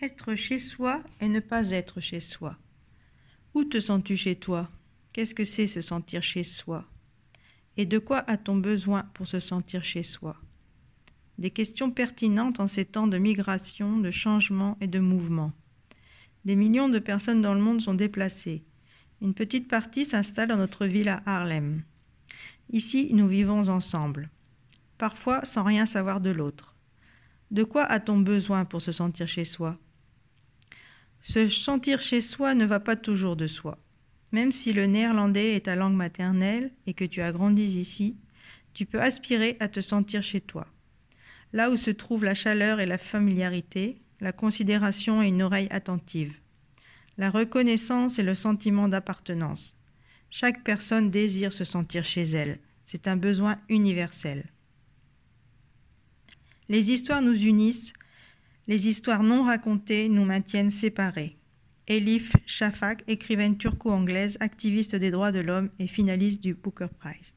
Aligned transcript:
Être 0.00 0.36
chez 0.36 0.60
soi 0.60 1.02
et 1.20 1.26
ne 1.26 1.40
pas 1.40 1.70
être 1.70 2.00
chez 2.00 2.20
soi. 2.20 2.56
Où 3.52 3.64
te 3.64 3.80
sens-tu 3.80 4.16
chez 4.16 4.36
toi? 4.36 4.70
Qu'est-ce 5.12 5.34
que 5.34 5.42
c'est 5.42 5.66
se 5.66 5.80
sentir 5.80 6.22
chez 6.22 6.44
soi? 6.44 6.84
Et 7.76 7.84
de 7.84 7.98
quoi 7.98 8.18
a-t-on 8.30 8.54
besoin 8.58 9.02
pour 9.14 9.26
se 9.26 9.40
sentir 9.40 9.82
chez 9.82 10.04
soi? 10.04 10.36
Des 11.38 11.50
questions 11.50 11.90
pertinentes 11.90 12.60
en 12.60 12.68
ces 12.68 12.84
temps 12.84 13.08
de 13.08 13.18
migration, 13.18 13.98
de 13.98 14.12
changement 14.12 14.78
et 14.80 14.86
de 14.86 15.00
mouvement. 15.00 15.52
Des 16.44 16.54
millions 16.54 16.88
de 16.88 17.00
personnes 17.00 17.42
dans 17.42 17.54
le 17.54 17.60
monde 17.60 17.80
sont 17.80 17.94
déplacées. 17.94 18.62
Une 19.20 19.34
petite 19.34 19.66
partie 19.66 20.04
s'installe 20.04 20.50
dans 20.50 20.56
notre 20.56 20.86
ville 20.86 21.08
à 21.08 21.22
Harlem. 21.26 21.82
Ici, 22.70 23.10
nous 23.14 23.26
vivons 23.26 23.66
ensemble, 23.66 24.30
parfois 24.96 25.44
sans 25.44 25.64
rien 25.64 25.86
savoir 25.86 26.20
de 26.20 26.30
l'autre. 26.30 26.76
De 27.50 27.64
quoi 27.64 27.82
a-t-on 27.82 28.20
besoin 28.20 28.64
pour 28.64 28.80
se 28.80 28.92
sentir 28.92 29.26
chez 29.26 29.44
soi? 29.44 29.76
Se 31.22 31.48
sentir 31.48 32.00
chez 32.00 32.20
soi 32.20 32.54
ne 32.54 32.64
va 32.64 32.80
pas 32.80 32.96
toujours 32.96 33.36
de 33.36 33.46
soi. 33.46 33.78
Même 34.32 34.52
si 34.52 34.72
le 34.72 34.86
néerlandais 34.86 35.54
est 35.54 35.66
ta 35.66 35.74
langue 35.74 35.96
maternelle 35.96 36.70
et 36.86 36.94
que 36.94 37.04
tu 37.04 37.22
as 37.22 37.32
grandi 37.32 37.64
ici, 37.80 38.16
tu 38.74 38.86
peux 38.86 39.00
aspirer 39.00 39.56
à 39.60 39.68
te 39.68 39.80
sentir 39.80 40.22
chez 40.22 40.40
toi. 40.40 40.66
Là 41.52 41.70
où 41.70 41.76
se 41.76 41.90
trouve 41.90 42.24
la 42.24 42.34
chaleur 42.34 42.78
et 42.80 42.86
la 42.86 42.98
familiarité, 42.98 44.00
la 44.20 44.32
considération 44.32 45.22
et 45.22 45.28
une 45.28 45.42
oreille 45.42 45.68
attentive, 45.70 46.38
la 47.16 47.30
reconnaissance 47.30 48.18
et 48.18 48.22
le 48.22 48.34
sentiment 48.34 48.88
d'appartenance. 48.88 49.76
Chaque 50.30 50.62
personne 50.62 51.10
désire 51.10 51.52
se 51.52 51.64
sentir 51.64 52.04
chez 52.04 52.24
elle. 52.24 52.58
C'est 52.84 53.08
un 53.08 53.16
besoin 53.16 53.58
universel. 53.68 54.44
Les 56.68 56.90
histoires 56.90 57.22
nous 57.22 57.44
unissent, 57.44 57.92
les 58.68 58.86
histoires 58.86 59.22
non 59.22 59.44
racontées 59.44 60.10
nous 60.10 60.26
maintiennent 60.26 60.70
séparés. 60.70 61.38
Elif 61.88 62.36
Shafak, 62.44 63.02
écrivaine 63.08 63.56
turco-anglaise, 63.56 64.36
activiste 64.40 64.94
des 64.94 65.10
droits 65.10 65.32
de 65.32 65.40
l'homme 65.40 65.70
et 65.78 65.88
finaliste 65.88 66.42
du 66.42 66.52
Booker 66.52 66.88
Prize. 66.98 67.34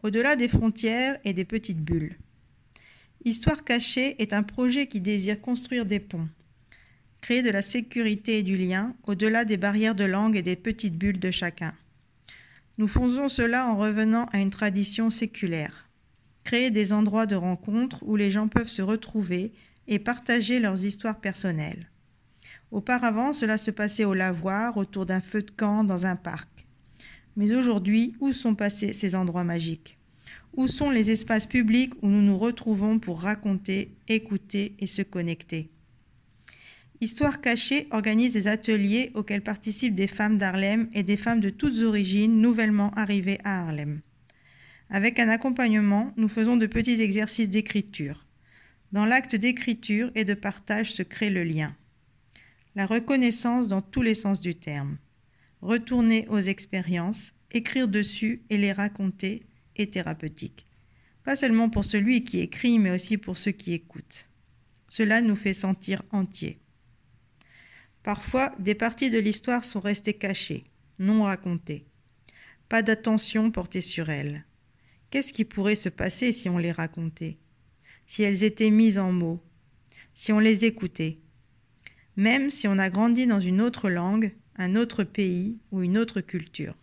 Au-delà 0.00 0.36
des 0.36 0.48
frontières 0.48 1.18
et 1.24 1.32
des 1.32 1.44
petites 1.44 1.82
bulles. 1.82 2.16
Histoire 3.24 3.64
cachée 3.64 4.20
est 4.22 4.32
un 4.32 4.44
projet 4.44 4.86
qui 4.86 5.00
désire 5.00 5.40
construire 5.40 5.86
des 5.86 6.00
ponts, 6.00 6.28
créer 7.20 7.42
de 7.42 7.50
la 7.50 7.62
sécurité 7.62 8.38
et 8.38 8.42
du 8.44 8.56
lien 8.56 8.94
au-delà 9.04 9.44
des 9.44 9.56
barrières 9.56 9.96
de 9.96 10.04
langue 10.04 10.36
et 10.36 10.42
des 10.42 10.56
petites 10.56 10.96
bulles 10.96 11.20
de 11.20 11.30
chacun. 11.32 11.74
Nous 12.78 12.88
faisons 12.88 13.28
cela 13.28 13.66
en 13.66 13.76
revenant 13.76 14.26
à 14.26 14.38
une 14.38 14.50
tradition 14.50 15.10
séculaire. 15.10 15.88
Créer 16.44 16.70
des 16.70 16.92
endroits 16.92 17.26
de 17.26 17.36
rencontre 17.36 18.02
où 18.04 18.16
les 18.16 18.30
gens 18.30 18.48
peuvent 18.48 18.68
se 18.68 18.82
retrouver 18.82 19.52
et 19.88 19.98
partager 19.98 20.58
leurs 20.58 20.84
histoires 20.84 21.20
personnelles. 21.20 21.88
Auparavant, 22.70 23.32
cela 23.32 23.58
se 23.58 23.70
passait 23.70 24.04
au 24.04 24.14
lavoir, 24.14 24.76
autour 24.76 25.06
d'un 25.06 25.20
feu 25.20 25.42
de 25.42 25.50
camp, 25.50 25.84
dans 25.84 26.06
un 26.06 26.16
parc. 26.16 26.66
Mais 27.36 27.54
aujourd'hui, 27.54 28.14
où 28.20 28.32
sont 28.32 28.54
passés 28.54 28.92
ces 28.92 29.14
endroits 29.14 29.44
magiques? 29.44 29.98
Où 30.54 30.66
sont 30.66 30.90
les 30.90 31.10
espaces 31.10 31.46
publics 31.46 31.94
où 32.02 32.08
nous 32.08 32.22
nous 32.22 32.38
retrouvons 32.38 32.98
pour 32.98 33.20
raconter, 33.20 33.94
écouter 34.08 34.74
et 34.78 34.86
se 34.86 35.02
connecter? 35.02 35.70
Histoire 37.00 37.40
cachée 37.40 37.88
organise 37.90 38.32
des 38.32 38.48
ateliers 38.48 39.10
auxquels 39.14 39.42
participent 39.42 39.94
des 39.94 40.06
femmes 40.06 40.36
d'Harlem 40.36 40.88
et 40.92 41.02
des 41.02 41.16
femmes 41.16 41.40
de 41.40 41.50
toutes 41.50 41.82
origines 41.82 42.40
nouvellement 42.40 42.92
arrivées 42.94 43.40
à 43.44 43.62
Harlem. 43.62 44.00
Avec 44.92 45.18
un 45.18 45.28
accompagnement, 45.28 46.14
nous 46.16 46.28
faisons 46.28 46.56
de 46.56 46.66
petits 46.66 47.02
exercices 47.02 47.48
d'écriture. 47.48 48.24
Dans 48.92 49.06
l'acte 49.06 49.34
d'écriture 49.34 50.12
et 50.14 50.24
de 50.24 50.34
partage 50.34 50.92
se 50.92 51.02
crée 51.02 51.30
le 51.30 51.42
lien 51.42 51.74
la 52.74 52.86
reconnaissance 52.86 53.68
dans 53.68 53.82
tous 53.82 54.02
les 54.02 54.14
sens 54.14 54.40
du 54.40 54.54
terme. 54.54 54.98
Retourner 55.60 56.26
aux 56.28 56.38
expériences, 56.38 57.32
écrire 57.50 57.88
dessus 57.88 58.42
et 58.50 58.56
les 58.56 58.72
raconter 58.72 59.42
est 59.76 59.92
thérapeutique. 59.92 60.66
Pas 61.24 61.36
seulement 61.36 61.68
pour 61.68 61.84
celui 61.84 62.24
qui 62.24 62.40
écrit, 62.40 62.78
mais 62.78 62.90
aussi 62.90 63.16
pour 63.16 63.36
ceux 63.36 63.52
qui 63.52 63.72
écoutent. 63.72 64.28
Cela 64.88 65.20
nous 65.20 65.36
fait 65.36 65.54
sentir 65.54 66.02
entiers. 66.10 66.58
Parfois, 68.02 68.54
des 68.58 68.74
parties 68.74 69.10
de 69.10 69.18
l'histoire 69.18 69.64
sont 69.64 69.80
restées 69.80 70.14
cachées, 70.14 70.64
non 70.98 71.22
racontées. 71.22 71.86
Pas 72.68 72.82
d'attention 72.82 73.50
portée 73.50 73.80
sur 73.80 74.10
elles. 74.10 74.44
Qu'est-ce 75.12 75.34
qui 75.34 75.44
pourrait 75.44 75.74
se 75.74 75.90
passer 75.90 76.32
si 76.32 76.48
on 76.48 76.56
les 76.56 76.72
racontait? 76.72 77.36
Si 78.06 78.22
elles 78.22 78.44
étaient 78.44 78.70
mises 78.70 78.98
en 78.98 79.12
mots? 79.12 79.42
Si 80.14 80.32
on 80.32 80.38
les 80.38 80.64
écoutait? 80.64 81.18
Même 82.16 82.50
si 82.50 82.66
on 82.66 82.78
a 82.78 82.88
grandi 82.88 83.26
dans 83.26 83.38
une 83.38 83.60
autre 83.60 83.90
langue, 83.90 84.34
un 84.56 84.74
autre 84.74 85.04
pays 85.04 85.58
ou 85.70 85.82
une 85.82 85.98
autre 85.98 86.22
culture. 86.22 86.74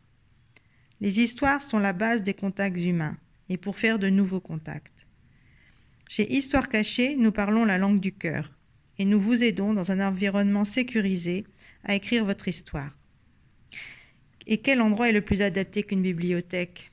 Les 1.02 1.22
histoires 1.22 1.64
sont 1.64 1.80
la 1.80 1.92
base 1.92 2.22
des 2.22 2.36
contacts 2.36 2.80
humains 2.80 3.18
et 3.50 3.58
pour 3.58 3.80
faire 3.80 3.98
de 3.98 4.10
nouveaux 4.10 4.40
contacts. 4.40 5.08
Chez 6.08 6.32
Histoire 6.32 6.70
cachée, 6.70 7.16
nous 7.16 7.32
parlons 7.32 7.66
la 7.66 7.80
langue 7.80 8.00
du 8.00 8.12
cœur 8.12 8.52
et 9.00 9.06
nous 9.06 9.20
vous 9.20 9.44
aidons 9.44 9.74
dans 9.74 9.92
un 9.92 10.08
environnement 10.08 10.66
sécurisé 10.66 11.46
à 11.84 11.96
écrire 11.96 12.26
votre 12.26 12.48
histoire. 12.48 12.96
Et 14.46 14.60
quel 14.60 14.82
endroit 14.82 15.10
est 15.10 15.14
le 15.14 15.26
plus 15.26 15.42
adapté 15.42 15.82
qu'une 15.82 16.04
bibliothèque? 16.04 16.89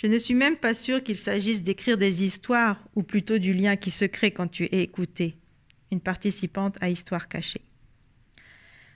Je 0.00 0.06
ne 0.06 0.16
suis 0.16 0.32
même 0.32 0.56
pas 0.56 0.72
sûre 0.72 1.02
qu'il 1.02 1.18
s'agisse 1.18 1.62
d'écrire 1.62 1.98
des 1.98 2.24
histoires 2.24 2.82
ou 2.94 3.02
plutôt 3.02 3.36
du 3.36 3.52
lien 3.52 3.76
qui 3.76 3.90
se 3.90 4.06
crée 4.06 4.30
quand 4.30 4.46
tu 4.46 4.64
es 4.64 4.80
écouté 4.82 5.36
une 5.92 6.00
participante 6.00 6.78
à 6.80 6.88
Histoire 6.88 7.28
cachée. 7.28 7.60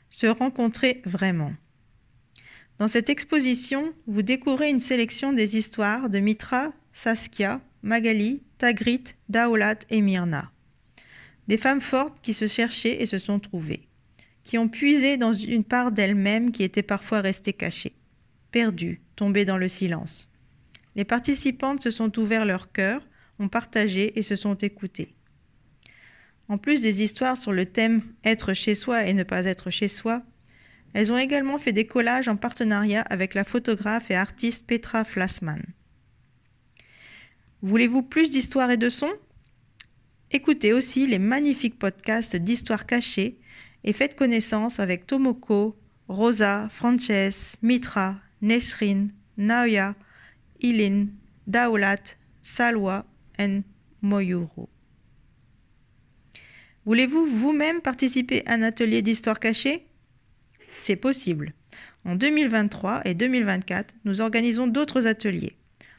Se 0.09 0.26
rencontrer 0.26 1.03
vraiment. 1.04 1.53
Dans 2.78 2.88
cette 2.88 3.10
exposition, 3.10 3.93
vous 4.06 4.22
découvrez 4.22 4.70
une 4.70 4.81
sélection 4.81 5.34
des 5.34 5.59
histoires 5.59 6.09
de 6.09 6.20
Mitra, 6.20 6.72
Saskia, 6.94 7.60
Magali, 7.82 8.41
Tagrit, 8.56 9.04
Daolat 9.28 9.81
et 9.91 10.00
Myrna. 10.00 10.53
Des 11.48 11.59
femmes 11.59 11.82
fortes 11.82 12.19
qui 12.22 12.32
se 12.32 12.47
cherchaient 12.47 13.03
et 13.03 13.06
se 13.06 13.19
sont 13.19 13.41
trouvées, 13.41 13.88
qui 14.43 14.56
ont 14.56 14.69
puisé 14.69 15.19
dans 15.19 15.34
une 15.34 15.64
part 15.64 15.93
d'elles-mêmes 15.93 16.50
qui 16.50 16.62
était 16.62 16.82
parfois 16.82 17.20
restée 17.20 17.53
cachée, 17.53 17.93
perdues, 18.53 19.03
tombées 19.16 19.44
dans 19.44 19.59
le 19.59 19.69
silence. 19.69 20.31
Les 20.97 21.05
participantes 21.05 21.82
se 21.82 21.91
sont 21.91 22.19
ouverts 22.19 22.44
leur 22.44 22.72
cœur, 22.72 23.06
ont 23.38 23.49
partagé 23.49 24.19
et 24.19 24.22
se 24.22 24.37
sont 24.37 24.55
écoutées. 24.55 25.15
En 26.49 26.59
plus 26.59 26.82
des 26.82 27.03
histoires 27.03 27.37
sur 27.37 27.53
le 27.53 27.66
thème 27.66 28.03
être 28.22 28.53
chez 28.53 28.75
soi 28.75 29.05
et 29.05 29.15
ne 29.15 29.22
pas 29.22 29.47
être 29.47 29.71
chez 29.71 29.88
soi, 29.88 30.22
elles 30.93 31.10
ont 31.10 31.19
également 31.19 31.59
fait 31.59 31.72
des 31.72 31.87
collages 31.87 32.28
en 32.28 32.37
partenariat 32.37 33.03
avec 33.03 33.34
la 33.34 33.44
photographe 33.44 34.10
et 34.10 34.15
artiste 34.15 34.66
Petra 34.66 35.05
Flassman. 35.05 35.62
Voulez-vous 37.62 38.03
plus 38.03 38.31
d'histoires 38.31 38.71
et 38.71 38.76
de 38.76 38.88
sons? 38.88 39.15
Écoutez 40.31 40.72
aussi 40.72 41.06
les 41.06 41.19
magnifiques 41.19 41.78
podcasts 41.78 42.37
d'histoires 42.37 42.87
cachées 42.87 43.38
et 43.82 43.93
faites 43.93 44.16
connaissance 44.16 44.78
avec 44.81 45.06
Tomoko, 45.06 45.76
Rosa, 46.09 46.69
Frances, 46.69 47.56
Mitra, 47.62 48.16
Nesrin, 48.43 49.09
Naoya, 49.37 49.94
Ilin, 50.64 51.06
Daolat, 51.47 52.16
Salwa 52.41 53.04
et 53.38 53.60
Moyuro. 54.00 54.70
Voulez-vous 56.86 57.26
vous-même 57.26 57.82
participer 57.82 58.42
à 58.47 58.54
un 58.54 58.62
atelier 58.62 59.02
d'histoire 59.02 59.41
cachée? 59.41 59.86
C'est 60.70 60.97
possible. 60.97 61.52
En 62.06 62.16
2023 62.16 63.02
et 63.04 63.12
2024, 63.14 63.94
nous 64.06 64.22
organisons 64.22 64.66
d'autres 64.66 65.06
ateliers. 65.06 65.58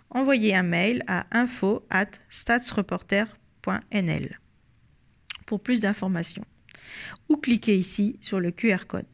Envoyez 0.10 0.56
un 0.56 0.64
mail 0.64 1.04
à 1.06 1.28
info 1.32 1.86
at 1.92 2.10
statsreporter.nl 2.30 4.40
pour 5.46 5.62
plus 5.62 5.82
d'informations 5.82 6.46
ou 7.30 7.38
cliquez 7.38 7.78
ici 7.78 8.18
sur 8.20 8.40
le 8.40 8.50
QR 8.50 8.88
code. 8.88 9.06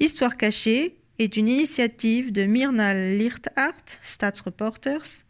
Histoire 0.00 0.36
cachée 0.36 0.98
est 1.22 1.36
une 1.36 1.48
initiative 1.48 2.32
de 2.32 2.44
Myrna 2.44 2.94
Lichtart, 2.94 3.84
Statsreporters, 4.02 5.24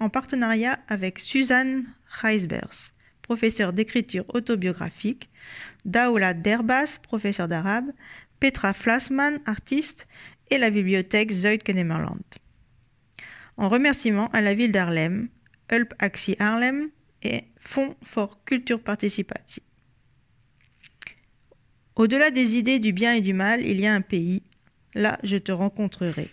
en 0.00 0.08
partenariat 0.08 0.78
avec 0.88 1.18
Suzanne 1.18 1.86
Reisbers 2.06 2.92
professeur 3.28 3.74
d'écriture 3.74 4.24
autobiographique, 4.30 5.28
Daoula 5.84 6.32
Derbas, 6.32 6.98
professeur 7.02 7.46
d'arabe, 7.46 7.92
Petra 8.40 8.72
Flassman, 8.72 9.38
artiste, 9.44 10.08
et 10.50 10.56
la 10.56 10.70
bibliothèque 10.70 11.30
Zuid-Kennemerland. 11.30 12.24
En 13.58 13.68
remerciement 13.68 14.28
à 14.28 14.40
la 14.40 14.54
ville 14.54 14.72
d'Harlem, 14.72 15.28
Hulp 15.70 15.92
Axi 15.98 16.36
Harlem 16.38 16.88
et 17.22 17.44
Fonds 17.58 17.96
for 18.02 18.42
Culture 18.44 18.80
Participative. 18.80 19.62
Au-delà 21.96 22.30
des 22.30 22.56
idées 22.56 22.78
du 22.78 22.94
bien 22.94 23.12
et 23.12 23.20
du 23.20 23.34
mal, 23.34 23.60
il 23.60 23.78
y 23.78 23.86
a 23.86 23.92
un 23.92 24.00
pays. 24.00 24.42
Là, 24.94 25.18
je 25.22 25.36
te 25.36 25.52
rencontrerai. 25.52 26.30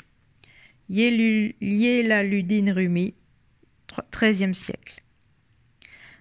Yelaludin 0.90 2.74
Rumi, 2.74 3.14
XIIIe 4.12 4.56
siècle. 4.56 5.04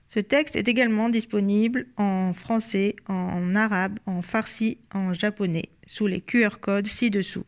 Ce 0.07 0.21
texte 0.21 0.57
est 0.57 0.69
également 0.69 1.09
disponible 1.09 1.87
en 1.97 2.33
français, 2.35 2.97
en 3.09 3.55
arabe, 3.55 3.99
en 4.07 4.23
farsi, 4.23 4.79
en 4.93 5.15
japonais, 5.15 5.71
sous 5.87 6.07
les 6.07 6.21
QR 6.21 6.61
codes 6.61 6.87
ci-dessous. 6.87 7.45